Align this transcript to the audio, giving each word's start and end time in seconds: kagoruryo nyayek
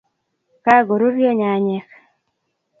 kagoruryo 0.63 1.29
nyayek 1.39 1.87